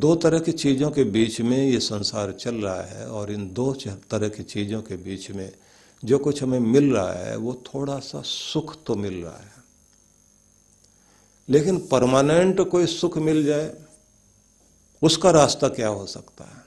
दो 0.00 0.14
तरह 0.14 0.38
की 0.38 0.52
चीज़ों 0.52 0.90
के 0.90 1.04
बीच 1.04 1.40
में 1.40 1.68
ये 1.68 1.80
संसार 1.80 2.32
चल 2.32 2.54
रहा 2.54 2.82
है 2.82 3.08
और 3.10 3.32
इन 3.32 3.52
दो 3.52 3.72
तरह 4.10 4.28
की 4.28 4.42
चीज़ों 4.42 4.82
के 4.82 4.96
बीच 4.96 5.30
में 5.30 5.52
जो 6.04 6.18
कुछ 6.18 6.42
हमें 6.42 6.60
मिल 6.60 6.92
रहा 6.94 7.12
है, 7.12 7.36
वो 7.36 7.62
थोड़ा 7.66 7.98
सा 7.98 8.22
सुख 8.22 8.84
तो 8.86 8.94
मिल 8.94 9.14
रहा 9.14 9.36
है। 9.36 9.52
लेकिन 11.48 11.78
परमानेंट 11.78 12.60
कोई 12.60 12.86
सुख 12.86 13.18
मिल 13.18 13.44
जाए, 13.44 13.74
उसका 15.02 15.30
रास्ता 15.30 15.68
क्या 15.68 15.88
हो 15.88 16.06
सकता 16.06 16.44
है? 16.44 16.60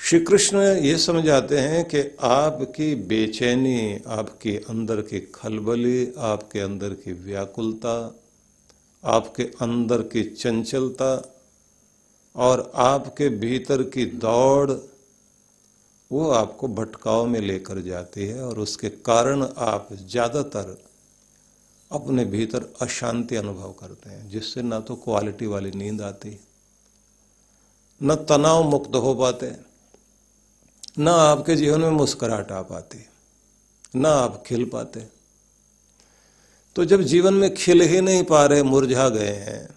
श्री 0.00 0.20
कृष्ण 0.20 0.58
ये 0.58 0.98
समझाते 0.98 1.58
हैं 1.58 1.84
कि 1.84 2.16
आपकी 2.20 2.94
बेचैनी, 2.94 3.98
आपके 4.06 4.56
अंदर 4.68 5.00
की 5.02 5.20
खलबली, 5.34 6.12
आपके 6.18 6.60
अंदर 6.60 6.88
की 6.88 7.12
व्याकुलता, 7.12 8.20
आपके 9.04 9.42
अंदर 9.42 10.02
की 10.02 10.22
चंचलता 10.24 11.35
और 12.36 12.70
आपके 12.76 13.28
भीतर 13.38 13.82
की 13.82 14.04
दौड़, 14.06 14.70
वो 16.10 16.30
आपको 16.30 16.68
भटकाव 16.68 17.26
में 17.26 17.40
लेकर 17.40 17.80
जाती 17.82 18.26
है 18.26 18.42
और 18.44 18.58
उसके 18.58 18.88
कारण 18.88 19.42
आप 19.58 19.88
ज़्यादातर 19.92 20.76
अपने 21.90 22.24
भीतर 22.24 22.66
अशांति 22.80 23.36
अनुभव 23.36 23.72
करते 23.72 24.10
हैं, 24.10 24.28
जिससे 24.28 24.62
ना 24.62 24.80
तो 24.80 24.94
क्वालिटी 24.96 25.46
वाली 25.46 25.70
नींद 25.70 26.02
आती 26.02 26.38
न 28.00 28.14
तनाव 28.28 28.62
मुक्त 28.62 28.94
हो 28.94 29.14
पाते 29.14 29.54
न 30.98 31.08
आपके 31.08 31.56
जीवन 31.56 31.80
में 31.80 31.90
मुस्कुराहट 31.90 32.52
आ 32.52 32.60
पाती 32.62 33.04
न 33.96 34.06
आप 34.06 34.42
खिल 34.46 34.64
पाते 34.64 35.00
तो 36.76 36.84
जब 36.84 37.02
जीवन 37.02 37.34
में 37.34 37.54
खिल 37.54 37.80
ही 37.82 38.00
नहीं 38.00 38.22
पा 38.24 38.44
रहे, 38.46 38.62
मुरझा 38.62 39.08
गए 39.08 39.34
हैं 39.40 39.68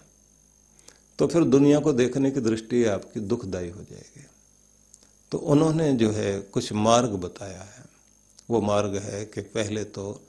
तो 1.20 1.26
फिर 1.26 1.44
दुनिया 1.44 1.80
को 1.80 1.92
देखने 1.92 2.30
की 2.30 2.40
दृष्टि 2.40 2.84
आपकी 2.84 3.20
दुखदायी 3.20 3.70
हो 3.70 3.80
जाएगी। 3.80 4.26
तो 5.32 5.38
उन्होंने 5.38 5.92
जो 5.92 6.10
है 6.10 6.40
कुछ 6.40 6.72
मार्ग 6.72 7.10
बताया 7.10 7.60
है। 7.60 7.84
वो 8.50 8.60
मार्ग 8.60 8.96
है 8.96 9.24
कि 9.24 9.40
पहले 9.40 9.84
तो 9.84 10.20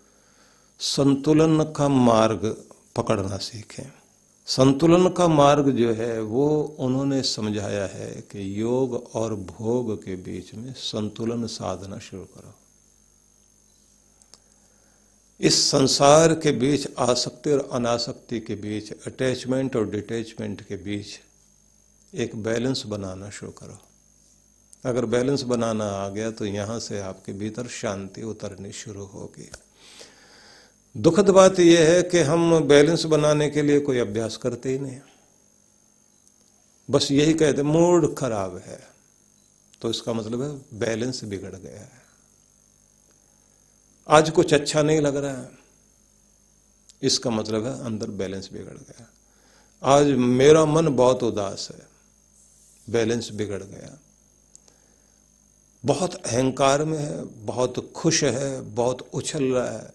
संतुलन 0.79 1.63
का 1.63 1.87
मार्ग 1.87 2.65
पकड़ना 2.95 3.37
सीखें। 3.37 3.91
संतुलन 4.45 5.09
का 5.09 5.27
मार्ग 5.27 5.69
जो 5.69 5.93
है 5.93 6.21
वो 6.21 6.75
उन्होंने 6.79 7.21
समझाया 7.21 7.85
है 7.85 8.11
कि 8.31 8.61
योग 8.61 9.15
और 9.15 9.35
भोग 9.35 10.03
के 10.03 10.15
बीच 10.15 10.53
में 10.55 10.73
संतुलन 10.73 11.47
साधना 11.47 11.97
शुरू 11.97 12.23
करो। 12.23 12.53
इस 15.41 15.55
संसार 15.71 16.33
के 16.33 16.51
बीच 16.51 16.87
आसक्ति 16.99 17.51
और 17.51 17.69
अनासक्ति 17.73 18.39
के 18.39 18.55
बीच 18.55 18.91
अटैचमेंट 19.07 19.75
और 19.75 19.89
डिटैचमेंट 19.89 20.61
के 20.61 20.75
बीच 20.75 21.19
एक 22.13 22.35
बैलेंस 22.43 22.83
बनाना 22.85 23.29
शुरू 23.29 23.51
करो। 23.51 23.77
अगर 24.85 25.05
बैलेंस 25.05 25.41
बनाना 25.43 25.85
आ 25.85 26.07
गया 26.09 26.29
तो 26.31 26.45
यहाँ 26.45 26.79
से 26.79 26.99
आपके 26.99 27.33
भीतर 27.33 27.67
शांति 27.67 28.23
उतरनी 28.23 28.71
शुरू 28.71 29.05
होगी। 29.05 29.49
दुखद 30.95 31.29
बात 31.29 31.59
यह 31.59 31.89
है 31.89 32.03
कि 32.03 32.19
हम 32.19 32.59
बैलेंस 32.59 33.05
बनाने 33.05 33.49
के 33.49 33.61
लिए 33.61 33.79
कोई 33.79 33.99
अभ्यास 33.99 34.37
करते 34.37 34.69
ही 34.69 34.79
नहीं। 34.79 34.99
बस 36.89 37.07
यही 37.11 37.33
कहते 37.33 37.63
मूड 37.63 38.13
खराब 38.15 38.61
है। 38.65 38.79
तो 39.81 39.89
इसका 39.89 40.13
मतलब 40.13 40.41
है 40.41 40.79
बैलेंस 40.79 41.23
बिगड़ 41.23 41.55
गया 41.55 41.79
है। 41.79 42.00
आज 44.11 44.29
कुछ 44.29 44.53
अच्छा 44.53 44.81
नहीं 44.81 45.01
लग 45.01 45.15
रहा 45.15 45.37
है। 45.37 45.49
इसका 47.01 47.29
मतलब 47.29 47.65
है 47.65 47.85
अंदर 47.85 48.09
बैलेंस 48.09 48.49
बिगड़ 48.53 48.77
गया। 48.77 49.09
आज 49.83 50.07
मेरा 50.07 50.65
मन 50.65 50.95
बहुत 50.95 51.23
उदास 51.23 51.69
है। 51.71 51.87
बैलेंस 52.89 53.29
बिगड़ 53.31 53.63
गया। 53.63 53.99
बहुत 55.85 56.15
अहंकार 56.15 56.85
में 56.85 56.99
है, 56.99 57.23
बहुत 57.25 57.93
खुश 57.93 58.23
है, 58.23 58.61
बहुत 58.61 59.09
उछल 59.13 59.43
रहा 59.43 59.71
है। 59.71 59.93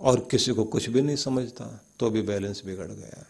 और 0.00 0.28
किसी 0.30 0.52
को 0.52 0.64
कुछ 0.64 0.88
भी 0.88 1.02
नहीं 1.02 1.16
समझता 1.16 1.84
तो 2.00 2.10
भी 2.10 2.22
बैलेंस 2.22 2.62
बिगड़ 2.66 2.88
गया। 2.88 3.18
है 3.18 3.26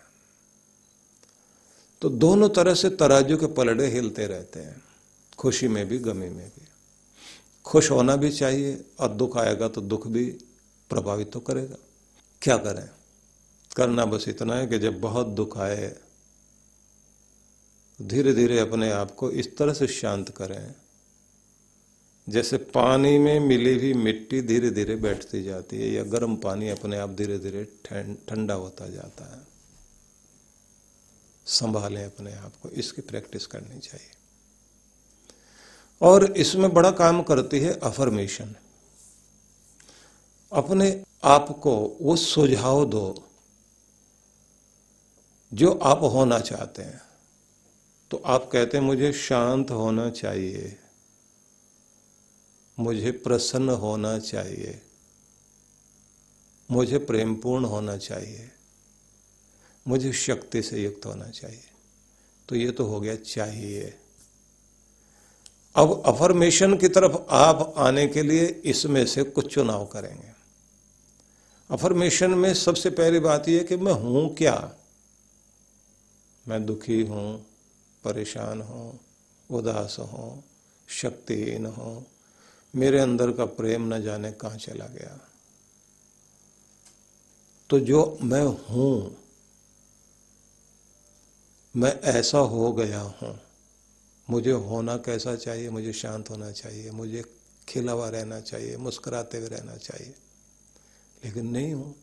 तो 2.00 2.08
दोनों 2.08 2.48
तरह 2.48 2.74
से 2.74 2.90
तराजू 2.90 3.36
के 3.36 3.46
पलड़े 3.46 3.86
हिलते 3.86 4.26
रहते 4.26 4.60
हैं। 4.60 4.82
खुशी 5.38 5.68
में 5.68 5.88
भी, 5.88 5.98
गमी 5.98 6.28
में 6.28 6.48
भी। 6.48 6.67
खुश 7.68 7.90
होना 7.90 8.14
भी 8.16 8.30
चाहिए 8.30 8.84
और 9.00 9.08
दुख 9.08 9.36
आएगा 9.38 9.68
तो 9.68 9.80
दुख 9.80 10.06
भी 10.08 10.24
प्रभावित 10.90 11.32
तो 11.32 11.40
करेगा। 11.40 11.76
क्या 12.42 12.56
करें? 12.56 12.88
करना 13.76 14.04
बस 14.04 14.28
इतना 14.28 14.54
है 14.54 14.66
कि 14.66 14.78
जब 14.78 15.00
बहुत 15.00 15.26
दुख 15.26 15.58
आए 15.58 15.94
धीरे 17.98 18.32
धीरे 18.32 18.58
अपने 18.58 18.90
आप 18.92 19.10
को 19.10 19.30
इस 19.30 19.56
तरह 19.56 19.72
से 19.72 19.86
शांत 19.86 20.28
करें, 20.30 20.74
जैसे 22.26 22.56
पानी 22.56 23.18
में 23.18 23.38
मिली 23.40 23.74
हुई 23.74 23.92
मिट्टी 23.94 24.40
धीरे 24.42 24.70
धीरे 24.70 24.96
बैठती 24.96 25.42
जाती 25.42 25.76
है 25.76 25.88
या 25.88 26.02
गर्म 26.04 26.36
पानी 26.36 26.68
अपने 26.68 26.98
आप 26.98 27.10
धीरे 27.10 27.38
धीरे 27.38 27.64
ठंडा 28.28 28.54
होता 28.54 28.88
जाता 28.88 29.24
है। 29.36 29.46
संभालें 31.46 32.04
अपने 32.04 32.34
आप 32.34 32.52
को, 32.62 32.68
इसकी 32.70 33.02
प्रैक्टिस 33.02 33.46
करनी 33.46 33.78
चाहिए। 33.78 34.16
और 36.02 36.36
इसमें 36.36 36.74
बड़ा 36.74 36.90
काम 36.90 37.22
करती 37.22 37.60
है 37.60 37.78
अफर्मेशन 37.78 38.54
अपने 40.52 41.04
आप 41.24 41.60
को 41.62 41.98
वो 42.00 42.16
सुझाव 42.16 42.84
दो 42.84 43.24
जो 45.52 45.72
आप 45.72 46.02
होना 46.02 46.40
चाहते 46.40 46.82
हैं। 46.82 47.00
तो 48.10 48.22
आप 48.26 48.50
कहते 48.52 48.76
हैं, 48.76 48.84
मुझे 48.84 49.12
शांत 49.12 49.70
होना 49.70 50.10
चाहिए। 50.10 50.78
मुझे 52.78 53.10
प्रसन्न 53.10 53.68
होना 53.68 54.18
चाहिए। 54.18 54.82
मुझे 56.70 56.98
प्रेमपूर्ण 56.98 57.64
होना 57.64 57.96
चाहिए। 57.96 58.50
मुझे 59.88 60.12
शक्ति 60.12 60.62
से 60.62 60.82
युक्त 60.82 61.06
होना 61.06 61.30
चाहिए। 61.30 61.70
तो 62.48 62.56
ये 62.56 62.70
तो 62.70 62.84
हो 62.84 63.00
गया 63.00 63.16
चाहिए। 63.16 63.98
अब 65.76 66.02
अफर्मेशन 66.06 66.76
की 66.76 66.88
तरफ़ 66.88 67.16
आप 67.30 67.74
आने 67.76 68.06
के 68.06 68.22
लिए 68.22 68.46
इसमें 68.46 69.06
से 69.06 69.22
कुछ 69.22 69.54
चुनाव 69.54 69.86
करेंगे। 69.86 70.32
अफर्मेशन 71.70 72.30
में 72.30 72.54
सबसे 72.54 72.90
पहली 72.90 73.18
बात 73.18 73.48
यह 73.48 73.62
कि 73.62 73.76
मैं 73.76 73.92
हूँ 73.92 74.34
क्या? 74.34 74.72
मैं 76.48 76.66
दुखी 76.66 77.02
हूँ, 77.02 77.46
परेशान 78.04 78.60
हूँ, 78.60 79.00
उदास 79.50 79.96
हूँ, 79.98 80.44
शक्तिहीन 80.88 81.66
हूँ, 81.66 82.06
मेरे 82.76 82.98
अंदर 82.98 83.32
का 83.32 83.44
प्रेम 83.44 83.94
न 83.94 84.02
जाने 84.02 84.32
कहाँ 84.32 84.56
चला 84.56 84.86
गया। 84.86 85.20
तो 87.70 87.80
जो 87.80 88.18
मैं 88.22 88.44
हूँ, 88.44 89.16
मैं 91.76 92.00
ऐसा 92.00 92.38
हो 92.38 92.72
गया 92.72 93.00
हूँ। 93.00 93.47
मुझे 94.30 94.50
होना 94.50 94.96
कैसा 94.96 95.36
चाहिए, 95.36 95.70
मुझे 95.70 95.92
शांत 95.92 96.30
होना 96.30 96.50
चाहिए, 96.50 96.90
मुझे 96.90 97.24
खिला 97.68 97.92
हुआ 97.92 98.08
रहना 98.08 98.40
चाहिए, 98.40 98.76
मुस्कुराते 98.76 99.38
हुए 99.38 99.48
रहना 99.48 99.76
चाहिए। 99.76 100.14
लेकिन 101.24 101.46
नहीं 101.46 101.74
हूँ। 101.74 101.94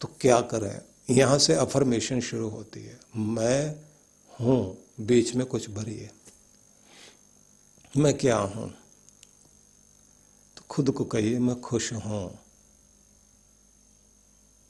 तो 0.00 0.08
क्या 0.20 0.40
करें? 0.40 0.82
यहाँ 1.10 1.38
से 1.38 1.54
अफर्मेशन 1.54 2.20
शुरू 2.20 2.48
होती 2.48 2.84
है। 2.84 3.00
मैं 3.16 3.76
हूँ, 4.40 4.78
बीच 5.00 5.34
में 5.34 5.46
कुछ 5.46 5.70
भरिए। 5.70 6.10
मैं 7.96 8.18
क्या 8.18 8.38
हूँ? 8.38 8.70
तो 10.56 10.62
खुद 10.70 10.90
को 10.90 11.04
कहिए, 11.04 11.38
मैं 11.38 11.60
खुश 11.60 11.92
हूँ। 11.92 12.38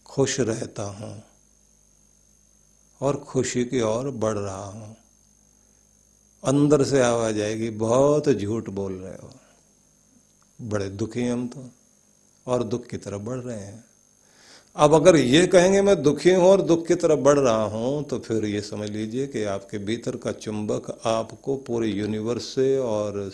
खुश 0.07 0.41
रहता 0.41 0.83
हूँ 0.83 1.23
और 3.01 3.17
खुशी 3.17 3.65
की 3.65 3.81
ओर 3.81 4.11
बढ़ 4.11 4.39
रहा 4.39 4.65
हूँ। 4.65 4.97
अंदर 6.43 6.83
से 6.85 7.01
आवाज़ 7.01 7.41
आएगी, 7.41 7.71
बहुत 7.71 8.29
झूठ 8.29 8.69
बोल 8.71 8.93
रहे 8.93 9.15
हो। 9.15 9.31
बड़े 10.59 10.89
दुखी 10.91 11.27
हम 11.29 11.47
तो 11.49 11.69
और 12.47 12.63
दुख 12.63 12.87
की 12.87 12.97
तरफ़ 12.97 13.23
बढ़ 13.23 13.39
रहे 13.39 13.59
हैं। 13.59 13.85
अब 14.77 14.95
अगर 14.95 15.17
ये 15.17 15.47
कहेंगे, 15.47 15.83
मैं 15.83 16.03
दुखी 16.03 16.31
हूँ 16.31 16.45
और 16.45 16.63
दुख 16.63 16.87
की 16.87 16.95
तरफ़ 16.95 17.21
बढ़ 17.21 17.39
रहा 17.39 17.65
हूँ 17.65 18.03
तो 18.05 18.19
फिर 18.19 18.45
ये 18.45 18.61
समझ 18.61 18.89
लीजिए 18.91 19.27
कि 19.27 19.43
आपके 19.45 19.79
भीतर 19.79 20.17
का 20.17 20.33
चुंबक 20.33 20.91
आपको 21.07 21.57
पूरे 21.57 21.89
यूनिवर्स 21.89 22.45
से 22.45 22.77
और 22.79 23.31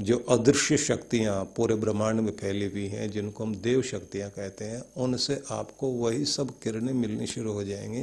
जो 0.00 0.18
अदृश्य 0.18 0.76
शक्तियाँ 0.76 1.44
पूरे 1.44 1.74
ब्रह्मांड 1.74 2.20
में 2.20 2.32
फैली 2.32 2.66
हुई 2.66 2.86
हैं, 2.86 3.10
जिनको 3.10 3.44
हम 3.44 3.54
देव 3.54 3.82
शक्तियाँ 3.82 4.30
कहते 4.30 4.64
हैं, 4.64 4.82
उनसे 4.96 5.42
आपको 5.50 5.88
वही 5.88 6.24
सब 6.24 6.50
किरणें 6.58 6.92
मिलनी 6.92 7.26
शुरू 7.26 7.52
हो 7.52 7.64
जाएँगी 7.64 8.02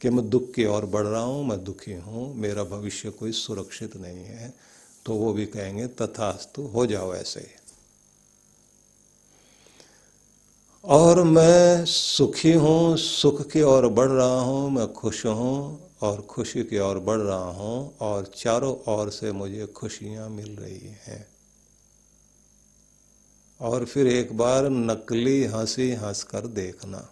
कि 0.00 0.10
मैं 0.10 0.30
दुख 0.30 0.52
की 0.52 0.64
ओर 0.64 0.86
बढ़ 0.86 1.06
रहा 1.06 1.22
हूँ, 1.22 1.48
मैं 1.48 1.64
दुखी 1.64 1.92
हूँ, 1.92 2.36
मेरा 2.36 2.64
भविष्य 2.64 3.10
कोई 3.10 3.32
सुरक्षित 3.32 3.96
नहीं 3.96 4.24
है। 4.24 4.54
तो 5.06 5.14
वो 5.14 5.32
भी 5.32 5.46
कहेंगे, 5.46 5.86
तथास्तु, 5.86 6.62
हो 6.62 6.86
जाओ 6.86 7.14
ऐसे 7.14 7.40
ही। 7.40 7.46
और 10.84 11.22
मैं 11.22 11.84
सुखी 11.84 12.52
हूँ, 12.52 12.96
सुख 12.96 13.50
की 13.50 13.62
ओर 13.62 13.88
बढ़ 13.88 14.10
रहा 14.10 14.40
हूँ, 14.40 14.70
मैं 14.70 14.92
खुश 14.92 15.26
हूँ 15.26 15.91
और 16.02 16.20
खुशी 16.20 16.62
की 16.64 16.78
ओर 16.78 16.98
बढ़ 16.98 17.20
रहा 17.20 17.50
हूँ 17.50 17.96
और 18.00 18.30
चारों 18.36 18.74
ओर 18.92 19.10
से 19.10 19.32
मुझे 19.32 19.66
खुशियाँ 19.66 20.28
मिल 20.28 20.56
रही 20.56 20.94
हैं। 21.06 21.26
और 23.60 23.84
फिर 23.84 24.06
एक 24.06 24.36
बार 24.36 24.68
नकली 24.70 25.44
हँसी 25.44 25.92
हंसकर 25.92 26.46
देखना। 26.46 27.08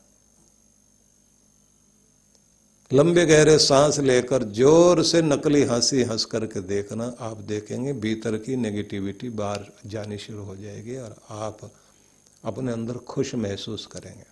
लंबे 2.91 3.27
गहरे 3.27 3.59
सांस 3.59 3.99
लेकर 3.99 4.45
ज़ोर 4.45 5.03
से 5.05 5.23
नकली 5.23 5.63
हँसी 5.63 6.03
हंस 6.03 6.25
करके 6.25 6.61
देखना, 6.61 7.15
आप 7.21 7.37
देखेंगे 7.37 7.93
भीतर 7.93 8.37
की 8.37 8.57
नेगेटिविटी 8.57 9.29
बाहर 9.31 9.67
जानी 9.87 10.19
शुरू 10.19 10.43
हो 10.43 10.57
जाएगी 10.57 10.97
और 10.97 11.17
आप 11.31 11.71
अपने 12.45 12.73
अंदर 12.73 12.95
खुश 12.95 13.35
महसूस 13.35 13.87
करेंगे। 13.87 14.25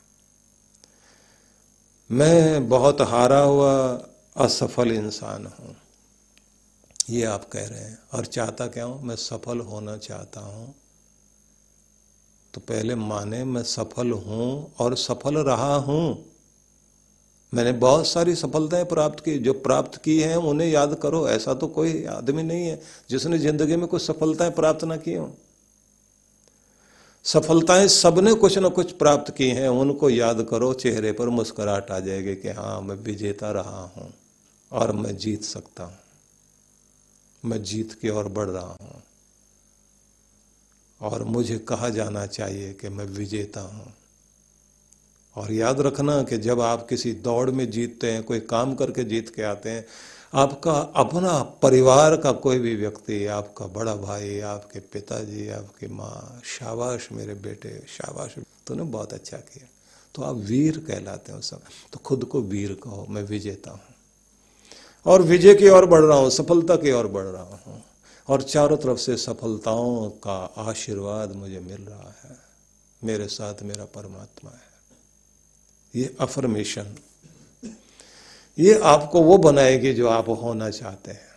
मैं 2.11 2.69
बहुत 2.69 3.00
हारा 3.00 3.40
हुआ 3.40 3.75
असफल 4.38 4.93
इंसान 4.93 5.46
हूँ। 5.46 5.76
ये 7.11 7.25
आप 7.25 7.44
कह 7.44 7.67
रहे 7.67 7.81
हैं। 7.81 7.99
और 8.14 8.25
चाहता 8.26 8.67
क्या 8.67 8.85
हूँ? 8.85 9.02
मैं 9.02 9.17
सफल 9.17 9.58
होना 9.58 9.96
चाहता 9.96 10.40
हूँ। 10.40 10.75
तो 12.55 12.61
पहले 12.61 12.94
माने, 12.94 13.44
मैं 13.44 13.62
सफल 13.62 14.11
हूँ 14.11 14.75
और 14.79 14.96
सफल 14.96 15.38
रहा 15.38 15.75
हूँ। 15.75 16.25
मैंने 17.55 17.73
बहुत 17.73 18.06
सारी 18.06 18.35
सफलताएँ 18.35 18.85
प्राप्त 18.85 19.25
की। 19.25 19.38
जो 19.38 19.52
प्राप्त 19.52 20.00
की 20.05 20.20
हैं, 20.20 20.37
उन्हें 20.37 20.69
याद 20.69 20.94
करो। 20.94 21.29
ऐसा 21.29 21.55
तो 21.55 21.67
कोई 21.67 22.05
आदमी 22.05 22.43
नहीं 22.43 22.67
है 22.67 22.81
जिसने 23.11 23.38
ज़िंदगी 23.38 23.76
में 23.76 23.87
कुछ 23.87 24.02
सफलताएँ 24.02 24.50
प्राप्त 24.50 24.85
ना 24.85 24.96
की 24.96 25.14
हो। 25.14 25.37
सफलताएँ 27.25 27.88
सबने 27.88 28.35
कुछ 28.35 28.58
ना 28.58 28.69
कुछ 28.69 28.93
प्राप्त 28.93 29.35
की 29.37 29.49
हैं। 29.49 29.69
उनको 29.69 30.11
याद 30.11 30.46
करो। 30.50 30.73
चेहरे 30.75 31.12
पर 31.12 31.29
मुस्कुराहट 31.29 31.90
आ 31.90 32.00
जाएगी 32.00 32.35
कि 32.35 32.49
हाँ 32.49 32.81
मैं 32.81 32.96
विजेता 32.96 33.50
रहा 33.50 33.93
हूँ। 33.96 34.12
और 34.73 34.93
मैं 34.93 35.17
जीत 35.17 35.43
सकता 35.43 35.85
हूँ। 35.85 35.99
मैं 37.44 37.62
जीत 37.62 37.93
की 37.93 38.09
ओर 38.09 38.29
बढ़ 38.29 38.49
रहा 38.49 38.76
हूँ। 38.82 39.03
और 41.00 41.25
मुझे 41.25 41.59
कहा 41.59 41.88
जाना 41.88 42.26
चाहिए 42.26 42.73
कि 42.73 42.88
मैं 42.88 43.05
विजेता 43.05 43.61
हूँ। 43.61 43.94
और 45.37 45.53
याद 45.53 45.81
रखना 45.81 46.23
कि 46.23 46.38
जब 46.38 46.61
आप 46.61 46.88
किसी 46.88 47.12
दौड़ 47.12 47.50
में 47.50 47.70
जीतते 47.70 48.12
हैं, 48.12 48.23
कोई 48.23 48.41
काम 48.41 48.75
करके 48.75 49.05
जीत 49.05 49.35
के 49.35 49.43
आते 49.43 49.70
हैं, 49.70 49.87
आपका 50.35 50.73
अपना 50.73 51.43
परिवार 51.43 52.17
का 52.17 52.32
कोई 52.32 52.59
भी 52.59 52.76
व्यक्ति, 52.76 53.26
आपका 53.26 53.67
बड़ा 53.67 53.94
भाई, 53.94 54.41
आपके 54.41 54.81
पिताजी, 54.81 55.49
आपकी 55.49 55.87
माँ, 55.87 56.41
शाबाश 56.44 57.09
मेरे 57.12 57.35
बेटे, 57.35 57.85
शाबाश। 57.88 58.35
तूने 58.67 58.82
बहुत 58.82 59.12
अच्छा 59.12 59.37
किया। 59.37 59.69
तो 60.14 60.23
आप 60.23 60.37
वीर 60.37 60.79
कहलाते 60.79 61.32
हो 61.32 61.41
सब 61.41 61.62
तो 61.93 61.99
खुद 61.99 62.25
को 62.25 62.43
वीर 62.43 62.81
कहो, 62.85 63.06
मैं 63.11 63.23
विजेता 63.23 63.71
हूँ। 63.71 63.81
और 65.06 65.23
विजय 65.23 65.55
की 65.55 65.69
ओर 65.69 65.87
बढ़ 65.87 66.03
रहा 66.03 66.19
हूँ, 66.19 66.31
सफलता 66.31 66.77
की 66.77 66.93
ओर 66.93 67.06
बढ़ 67.06 67.25
रहा 67.25 67.62
हूँ। 67.67 67.85
और 68.29 68.43
चारों 68.43 68.77
तरफ़ 68.77 68.99
से 68.99 69.17
सफलताओं 69.17 70.11
का 70.11 70.55
आशीर्वाद 70.59 71.33
मुझे 71.33 71.61
मिल 71.61 71.83
रहा 71.83 72.15
है। 72.25 72.37
मेरे 73.05 73.27
साथ 73.27 73.55
मेरा 73.62 73.85
परमात्मा 73.85 74.50
है। 74.50 74.69
ये 75.95 76.17
अफर्मेशन 76.21 76.97
ये 78.59 78.81
आपको 78.81 79.23
वो 79.23 79.39
बनाएगी 79.39 79.93
जो 79.93 80.09
आप 80.09 80.29
होना 80.29 80.71
चाहते 80.71 81.11
हैं। 81.11 81.27